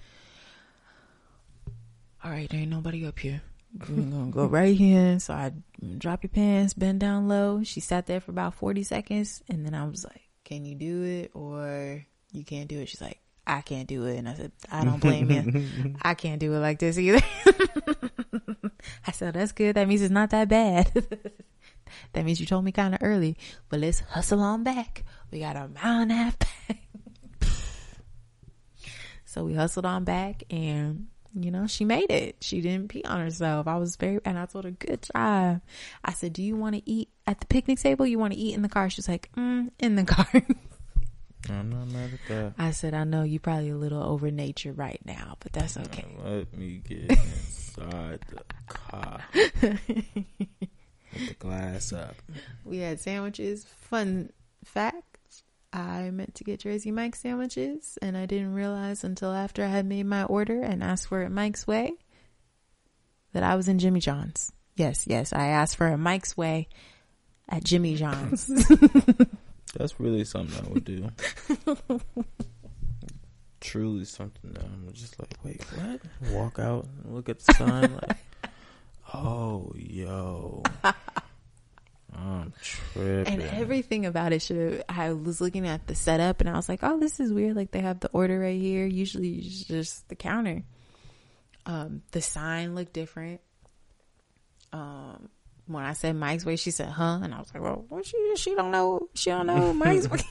[2.27, 3.41] All right, there ain't nobody up here.
[3.87, 5.17] We're gonna go right here.
[5.17, 5.53] So I
[5.97, 7.63] drop your pants, bend down low.
[7.63, 9.41] She sat there for about 40 seconds.
[9.47, 11.31] And then I was like, Can you do it?
[11.33, 12.89] Or you can't do it?
[12.89, 14.17] She's like, I can't do it.
[14.17, 15.95] And I said, I don't blame you.
[16.01, 17.21] I can't do it like this either.
[19.07, 19.77] I said, That's good.
[19.77, 20.91] That means it's not that bad.
[22.11, 23.37] that means you told me kind of early.
[23.69, 25.05] But let's hustle on back.
[25.31, 26.87] We got a mile and a half back.
[29.37, 31.07] So we hustled on back and
[31.43, 32.37] you know, she made it.
[32.41, 33.67] She didn't pee on herself.
[33.67, 35.61] I was very, and I told her, good job.
[36.03, 38.05] I said, do you want to eat at the picnic table?
[38.05, 38.89] You want to eat in the car?
[38.89, 40.27] She's like, mm, in the car.
[41.49, 42.53] I'm not mad at that.
[42.57, 46.05] I said, I know you're probably a little over nature right now, but that's okay.
[46.23, 52.15] Let me get inside the car with the glass up.
[52.65, 53.65] We had sandwiches.
[53.65, 54.31] Fun
[54.65, 55.16] fact.
[55.73, 59.85] I meant to get Jersey Mike's sandwiches and I didn't realize until after I had
[59.85, 61.93] made my order and asked for it Mike's way
[63.33, 64.51] that I was in Jimmy John's.
[64.75, 66.69] Yes, yes, I asked for a Mike's way
[67.49, 68.47] at Jimmy John's.
[69.75, 71.09] That's really something I would do.
[73.59, 76.01] truly something that I'm just like, wait, what?
[76.31, 78.17] Walk out and look at the sign, like,
[79.13, 80.63] oh, yo.
[82.17, 83.33] I'm tripping.
[83.33, 84.83] And everything about it should.
[84.89, 87.55] I was looking at the setup and I was like, "Oh, this is weird.
[87.55, 88.85] Like they have the order right here.
[88.85, 90.63] Usually, it's just the counter."
[91.65, 93.41] Um, the sign looked different.
[94.73, 95.29] Um,
[95.67, 98.33] when I said Mike's way, she said, "Huh?" And I was like, "Well, what she
[98.35, 99.09] she don't know.
[99.13, 100.21] She don't know Mike's way."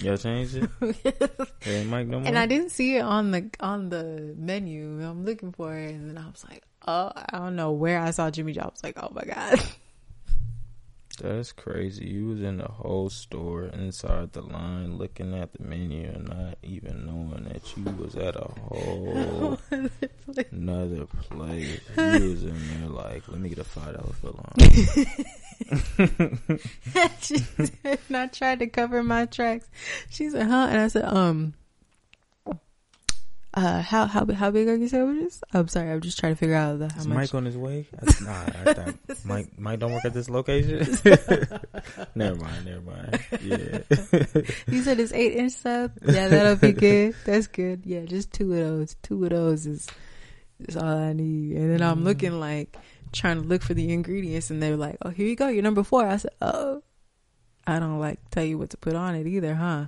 [0.00, 0.70] Y'all changed it.
[1.60, 2.28] hey, Mike, no more.
[2.28, 5.02] and I didn't see it on the on the menu.
[5.02, 8.12] I'm looking for it, and then I was like, "Oh, I don't know where I
[8.12, 9.60] saw Jimmy Jobs." Like, "Oh my god."
[11.22, 12.06] That's crazy.
[12.06, 16.58] You was in the whole store inside the line looking at the menu and not
[16.62, 19.58] even knowing that you was at a whole
[20.50, 21.80] another place.
[21.98, 24.14] You was in there like, let me get a five dollar
[27.20, 29.68] she said, and I tried to cover my tracks.
[30.10, 31.54] She said, "Huh?" And I said, "Um,
[33.58, 36.54] uh, how how how big are your sandwiches?" I'm sorry, I'm just trying to figure
[36.54, 37.16] out the how Is much.
[37.16, 37.86] Mike on his way?
[38.00, 38.94] I, nah, I thought
[39.24, 40.78] Mike Mike don't work at this location.
[42.14, 43.20] never mind, never mind.
[43.42, 43.78] Yeah.
[44.68, 45.92] You said it's eight inch sub.
[46.04, 47.14] Yeah, that'll be good.
[47.24, 47.82] That's good.
[47.84, 48.96] Yeah, just two of those.
[49.02, 49.88] Two of those is
[50.60, 51.56] is all I need.
[51.56, 52.76] And then I'm looking like
[53.12, 55.48] trying to look for the ingredients, and they're like, "Oh, here you go.
[55.48, 56.06] You're number four.
[56.06, 56.82] I said, "Oh,
[57.66, 59.86] I don't like tell you what to put on it either, huh?"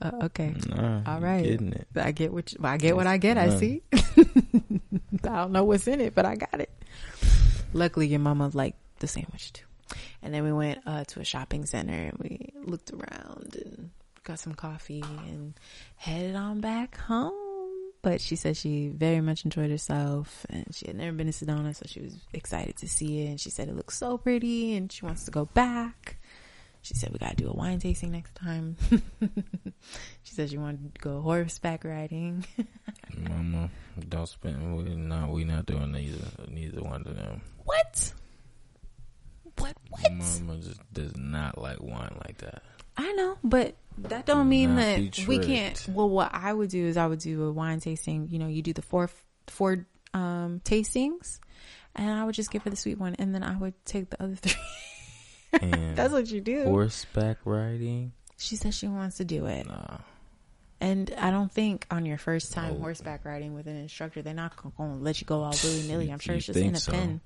[0.00, 0.54] Uh, okay.
[0.68, 1.58] Nah, All right.
[1.96, 3.38] I get what you, I get what I get.
[3.38, 3.82] I see.
[3.92, 4.00] I
[5.22, 6.70] don't know what's in it, but I got it.
[7.72, 9.64] Luckily, your mama liked the sandwich too.
[10.22, 13.90] And then we went uh, to a shopping center and we looked around and
[14.24, 15.54] got some coffee and
[15.96, 17.32] headed on back home.
[18.02, 21.74] But she said she very much enjoyed herself and she had never been to Sedona,
[21.74, 23.30] so she was excited to see it.
[23.30, 26.18] And she said it looks so pretty and she wants to go back.
[26.86, 28.76] She said we got to do a wine tasting next time.
[30.22, 32.46] she said she wanted to go horseback riding.
[33.28, 33.70] Mama,
[34.08, 34.76] don't spend.
[34.76, 35.30] We not.
[35.30, 36.24] We not doing neither.
[36.48, 37.40] Neither one of them.
[37.64, 38.12] What?
[39.58, 39.76] What?
[39.90, 40.12] What?
[40.12, 42.62] Mama just does not like wine like that.
[42.96, 45.88] I know, but that don't Do mean that we can't.
[45.88, 48.28] Well, what I would do is I would do a wine tasting.
[48.30, 49.10] You know, you do the four
[49.48, 51.40] four um tastings,
[51.96, 54.22] and I would just give her the sweet one, and then I would take the
[54.22, 54.54] other three.
[55.62, 56.64] And That's what you do.
[56.64, 58.12] horseback riding.
[58.38, 59.98] She says she wants to do it, Nah.
[60.80, 62.80] and I don't think on your first time No.
[62.80, 66.12] horseback riding with an instructor, they're not going to let you go all willy nilly.
[66.12, 66.92] I'm sure You it's just in a so?
[66.92, 67.20] pen.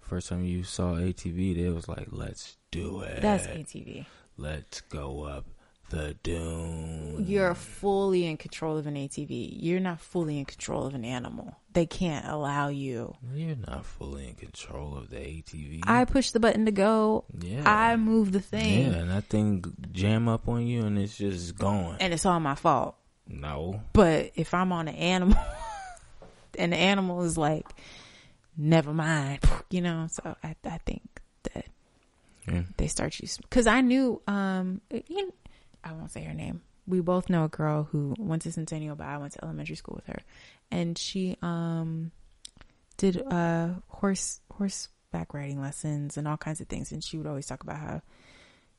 [0.00, 3.22] First time you saw ATV, they was like, "Let's do it.
[3.22, 4.06] That's ATV.
[4.36, 5.46] Let's go up
[5.90, 9.56] the dune." You're fully in control of an ATV.
[9.60, 11.56] You're not fully in control of an animal.
[11.74, 13.14] They can't allow you.
[13.34, 15.80] You're not fully in control of the ATV.
[15.84, 17.24] I push the button to go.
[17.38, 17.62] yeah.
[17.66, 21.58] I move the thing, Yeah, and that thing jam up on you, and it's just
[21.58, 21.96] going.
[22.00, 22.94] and it's all my fault.
[23.26, 23.80] no.
[23.92, 25.36] But if I'm on an animal,
[26.58, 27.66] and the animal is like,
[28.56, 30.06] never mind, you know.
[30.10, 31.02] So I, I think
[31.52, 31.66] that
[32.46, 32.62] Yeah.
[32.76, 35.32] they start you because I knew, um, you
[35.82, 36.62] I won't say her name.
[36.86, 39.96] We both know a girl who went to Centennial, but I went to elementary school
[39.96, 40.22] with her,
[40.70, 42.10] and she um
[42.96, 47.46] did uh horse horseback riding lessons and all kinds of things, and she would always
[47.46, 48.02] talk about how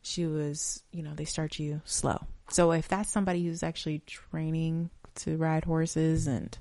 [0.02, 2.20] she was, you know, they start you slow.
[2.50, 6.56] So if that's somebody who's actually training to ride horses and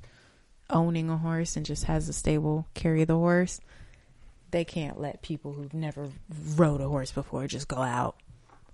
[0.70, 3.60] owning a horse and just has a stable carry the horse,
[4.50, 6.08] they can't let people who've never
[6.56, 8.16] rode a horse before just go out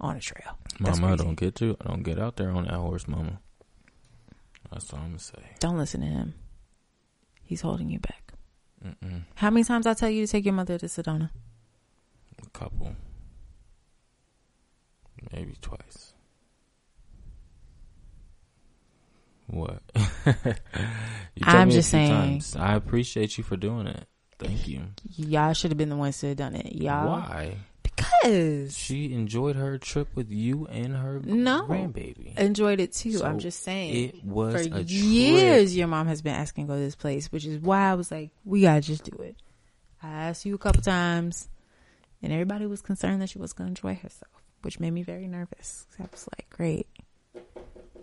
[0.00, 0.58] on a trail.
[0.80, 1.24] That's Mama, crazy.
[1.24, 3.40] don't get to don't get out there on that horse, Mama.
[4.70, 5.42] That's all I'm gonna say.
[5.58, 6.34] Don't listen to him.
[7.42, 8.32] He's holding you back.
[8.84, 9.22] Mm-mm.
[9.34, 11.30] How many times I tell you to take your mother to Sedona?
[12.42, 12.94] A couple,
[15.32, 16.14] maybe twice.
[19.48, 19.82] What?
[21.42, 22.10] I'm just saying.
[22.10, 22.56] times.
[22.56, 24.06] I appreciate you for doing it.
[24.38, 24.82] Thank you.
[25.16, 26.72] Y'all should have been the ones to have done it.
[26.74, 27.08] Y'all.
[27.08, 27.56] Why?
[28.00, 31.66] Because She enjoyed her trip with you and her No.
[31.68, 32.36] grandbaby.
[32.38, 33.12] enjoyed it too.
[33.12, 33.94] So I'm just saying.
[34.14, 34.86] It was for a trip.
[34.88, 37.94] years your mom has been asking to go to this place, which is why I
[37.94, 39.36] was like, we gotta just do it.
[40.02, 41.48] I asked you a couple times,
[42.22, 44.32] and everybody was concerned that she was gonna enjoy herself,
[44.62, 45.86] which made me very nervous.
[45.98, 46.86] I was like, great,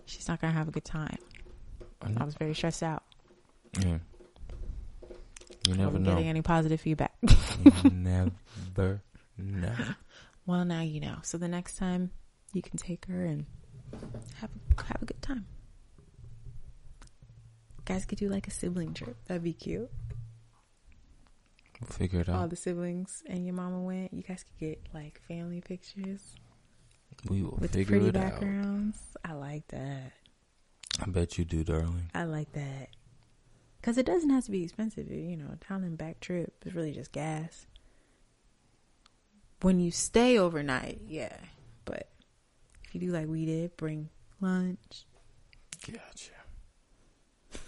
[0.05, 1.17] she's not gonna have a good time.
[2.15, 3.03] I was very stressed out.
[3.83, 3.97] Yeah.
[5.67, 6.11] You never know.
[6.11, 7.13] getting any positive feedback.
[7.91, 9.01] never
[9.37, 9.75] know.
[10.45, 11.17] well, now you know.
[11.23, 12.11] So the next time
[12.53, 13.45] you can take her and
[14.35, 14.49] have
[14.89, 15.45] have a good time.
[17.85, 19.15] Guys could do like a sibling trip.
[19.27, 19.89] That'd be cute.
[21.79, 22.35] We'll figure it out.
[22.35, 26.21] all the siblings and your mama went, you guys could get like family pictures
[27.29, 28.31] We will with figure pretty it out.
[28.31, 28.97] backgrounds.
[29.23, 30.11] I like that.
[30.99, 32.09] I bet you do, darling.
[32.15, 32.89] I like that.
[33.79, 35.09] Because it doesn't have to be expensive.
[35.11, 37.67] You know, a town and back trip is really just gas.
[39.61, 41.35] When you stay overnight, yeah.
[41.85, 42.09] But
[42.85, 45.05] if you do like we did, bring lunch.
[45.85, 46.31] Gotcha.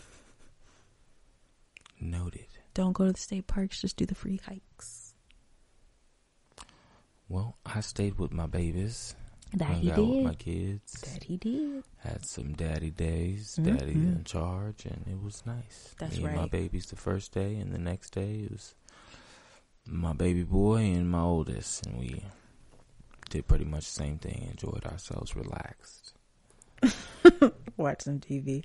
[2.02, 2.46] Noted.
[2.74, 5.14] Don't go to the state parks, just do the free hikes.
[7.28, 9.16] Well, I stayed with my babies.
[9.54, 10.94] That he out with my kids.
[11.02, 11.84] That he did.
[11.98, 14.18] Had some daddy days, daddy Mhm.
[14.18, 15.96] in charge, and it was nice.
[15.98, 18.76] That's Me and my babies the first day, and the next day it was
[19.92, 22.24] my baby boy and my oldest, and we
[23.30, 24.48] did pretty much the same thing.
[24.50, 26.14] Enjoyed ourselves, relaxed.
[27.78, 28.64] Watch some TV.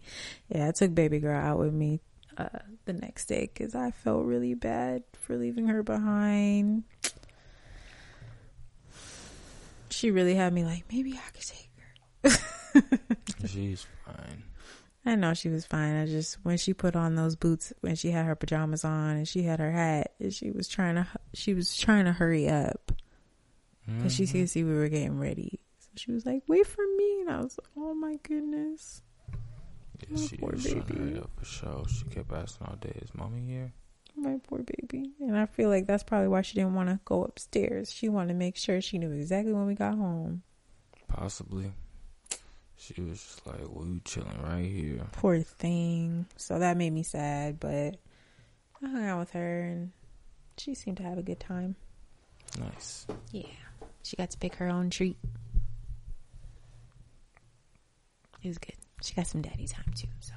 [0.49, 2.01] Yeah, I took baby girl out with me
[2.37, 2.49] uh,
[2.85, 6.85] the next day because I felt really bad for leaving her behind.
[9.91, 11.71] She really had me like, maybe I could take
[12.83, 12.99] her.
[13.47, 14.43] She's fine.
[15.07, 15.95] I know she was fine.
[15.97, 19.29] I just when she put on those boots, when she had her pajamas on and
[19.29, 22.91] she had her hat, and she was trying to she was trying to hurry up
[23.87, 24.33] because she Mhm.
[24.33, 25.61] could see we were getting ready.
[25.79, 29.03] So she was like, "Wait for me," and I was, like, "Oh my goodness."
[30.09, 31.19] Yeah, My she poor was trying to baby.
[31.19, 31.85] up for sure.
[31.89, 33.73] She kept asking all day, "Is mommy here?"
[34.17, 35.13] My poor baby.
[35.21, 37.93] And I feel like that's probably why she didn't want to go upstairs.
[37.93, 40.43] She wanted to make sure she knew exactly when we got home.
[41.09, 41.73] Possibly.
[42.85, 46.27] She was just like, "Well, you chilling right here." Poor thing.
[46.37, 47.97] So that made me sad, but
[48.83, 49.93] I hung out with her and
[50.59, 51.77] she seemed to have a good time.
[52.59, 53.07] Nice.
[53.33, 53.47] Yeah.
[54.03, 55.17] She got to pick her own treat.
[58.43, 58.75] It was good.
[59.03, 60.35] She got some daddy time too, so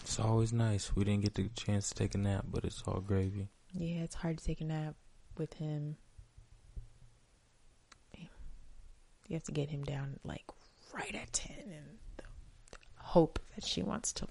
[0.00, 0.94] It's always nice.
[0.94, 3.48] We didn't get the chance to take a nap, but it's all gravy.
[3.72, 4.94] yeah, it's hard to take a nap
[5.36, 5.96] with him.
[9.26, 10.44] You have to get him down like
[10.94, 11.98] right at ten and
[12.96, 14.26] hope that she wants to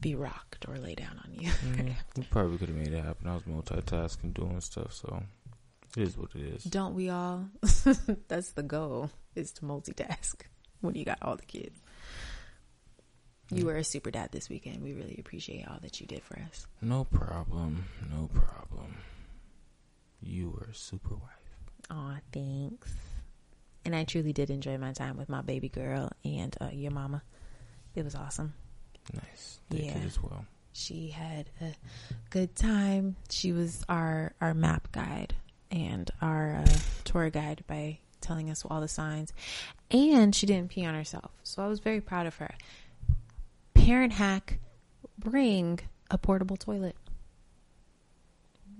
[0.00, 1.50] be rocked or lay down on you.
[1.50, 3.28] Mm, we probably could have made it happen.
[3.28, 5.22] I was multitasking, doing stuff, so
[5.96, 6.64] it is what it is.
[6.64, 7.46] Don't we all?
[8.28, 10.42] That's the goal is to multitask
[10.80, 11.80] when you got all the kids.
[13.50, 14.82] You were a super dad this weekend.
[14.82, 16.66] We really appreciate all that you did for us.
[16.82, 17.84] No problem.
[18.10, 18.96] No problem.
[20.20, 21.90] You were a super wife.
[21.90, 22.92] Aw, thanks.
[23.86, 27.22] And I truly did enjoy my time with my baby girl and uh, your mama.
[27.94, 28.52] It was awesome.
[29.14, 29.60] Nice.
[29.70, 29.98] They Yeah.
[30.04, 30.44] as well.
[30.72, 31.72] She had a
[32.30, 33.16] good time.
[33.30, 35.34] She was our our map guide
[35.70, 36.66] and our uh,
[37.04, 39.32] tour guide by telling us all the signs.
[39.90, 42.54] And she didn't pee on herself, so I was very proud of her.
[43.74, 44.58] Parent hack:
[45.18, 45.78] bring
[46.10, 46.96] a portable toilet.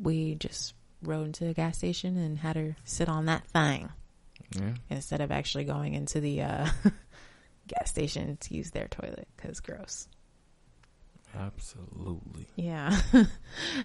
[0.00, 3.90] We just rode into a gas station and had her sit on that thing
[4.52, 4.74] Yeah.
[4.90, 6.68] instead of actually going into the uh,
[7.68, 10.09] gas station to use their toilet because gross.
[11.35, 12.46] Absolutely.
[12.56, 12.98] Yeah.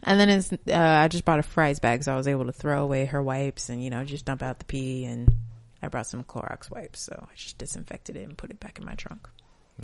[0.04, 2.52] and then it's, uh, I just bought a fries bag so I was able to
[2.52, 5.06] throw away her wipes and, you know, just dump out the pee.
[5.06, 5.34] And
[5.82, 7.02] I brought some Clorox wipes.
[7.02, 9.28] So I just disinfected it and put it back in my trunk.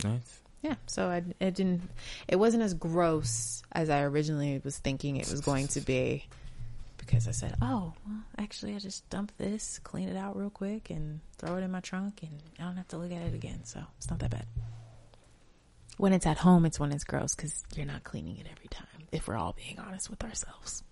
[0.02, 0.40] Nice.
[0.62, 0.76] Yeah.
[0.86, 1.82] So I, it didn't,
[2.26, 6.24] it wasn't as gross as I originally was thinking it was going to be
[7.08, 10.90] because I said, oh, well, actually, I just dump this, clean it out real quick
[10.90, 13.64] and throw it in my trunk and I don't have to look at it again.
[13.64, 14.46] So it's not that bad.
[15.96, 18.86] When it's at home, it's when it's gross because you're not cleaning it every time.
[19.10, 20.84] If we're all being honest with ourselves,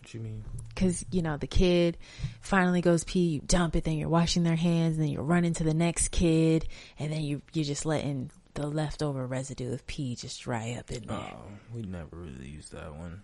[0.00, 0.44] What you mean?
[0.70, 1.98] because you know the kid
[2.40, 5.52] finally goes pee, you dump it, then you're washing their hands, and then you're running
[5.54, 6.66] to the next kid,
[6.98, 11.06] and then you you're just letting the leftover residue of pee just dry up in
[11.06, 11.16] there.
[11.34, 11.42] Oh,
[11.74, 13.22] we never really used that one.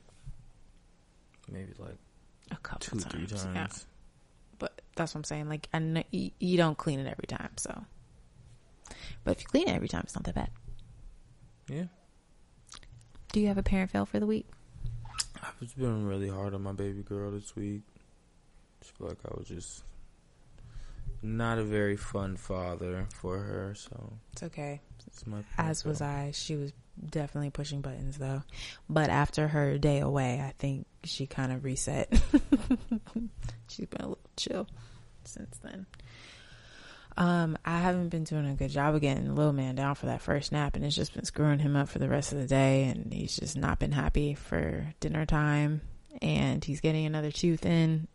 [1.51, 1.97] Maybe like
[2.51, 3.55] a couple two, times, three times.
[3.55, 3.67] yeah.
[4.59, 5.49] But that's what I'm saying.
[5.49, 7.85] Like, I know you, you don't clean it every time, so.
[9.25, 10.51] But if you clean it every time, it's not that bad.
[11.69, 11.85] Yeah.
[13.33, 14.47] Do you have a parent fail for the week?
[15.43, 17.83] I've been really hard on my baby girl this week.
[18.81, 19.85] Just feel like I was just
[21.23, 24.81] not a very fun father for her, so It's okay.
[25.07, 26.31] it's my As was I.
[26.35, 26.73] She was
[27.09, 28.43] definitely pushing buttons though.
[28.89, 32.13] But after her day away, I think she kind of reset.
[33.69, 34.67] She's been a little chill
[35.25, 35.87] since then.
[37.17, 40.07] Um, I haven't been doing a good job of getting the little man down for
[40.07, 42.47] that first nap, and it's just been screwing him up for the rest of the
[42.47, 42.85] day.
[42.85, 45.83] And he's just not been happy for dinner time,
[46.23, 48.09] and he's getting another tooth in,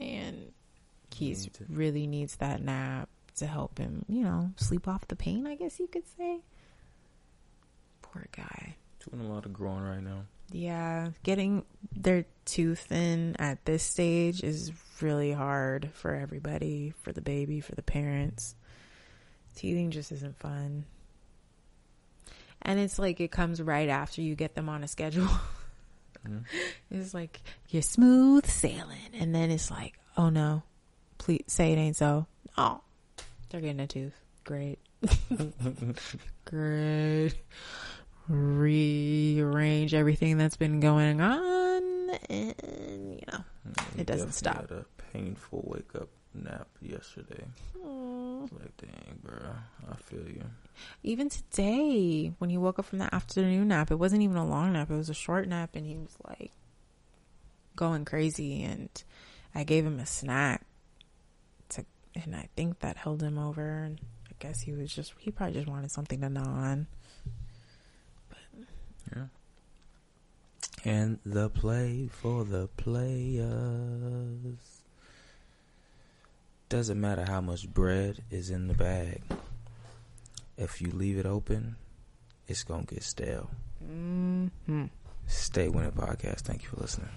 [0.00, 0.52] and
[1.14, 5.46] he's Need really needs that nap to help him, you know, sleep off the pain.
[5.46, 6.40] I guess you could say.
[8.12, 8.76] Poor guy.
[9.08, 10.22] Doing a lot of growing right now.
[10.52, 17.20] Yeah, getting their tooth in at this stage is really hard for everybody, for the
[17.20, 18.56] baby, for the parents.
[19.54, 20.84] Teething just isn't fun.
[22.62, 25.28] And it's like it comes right after you get them on a schedule.
[26.26, 26.44] Mhm.
[26.90, 30.64] It's like you're smooth sailing, and then it's like, oh no,
[31.18, 32.26] please say it ain't so.
[32.58, 32.80] Oh,
[33.48, 34.12] they're getting a tooth.
[34.44, 34.78] Great,
[36.44, 37.34] great.
[38.30, 42.54] Rearrange everything that's been going on, and
[43.18, 44.70] you know, You It doesn't stop.
[44.70, 47.44] Had a painful wake up nap yesterday.
[47.76, 48.42] mm.
[48.52, 49.34] Like, dang, bro,
[49.90, 50.44] I feel you.
[51.02, 54.74] even today when he woke up from the afternoon nap, it wasn't even a long
[54.74, 56.52] nap; it was a short nap, and he was like
[57.74, 58.62] going crazy.
[58.62, 58.90] And
[59.56, 60.64] I gave him a snack,
[61.70, 63.82] to, and I think that held him over.
[63.82, 66.86] And I guess he was just he probably just wanted something to gnaw on.
[69.14, 69.24] Yeah.
[70.84, 73.44] And the play for the players.
[76.68, 79.22] Doesn't matter how much bread is in the bag.
[80.56, 81.76] If you leave it open,
[82.46, 83.50] it's going to get stale.
[83.84, 84.84] Mm-hmm.
[85.26, 86.40] Stay Winning Podcast.
[86.40, 87.08] Thank you for listening.